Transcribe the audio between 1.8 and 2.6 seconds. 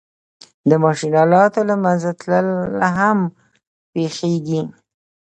منځه تلل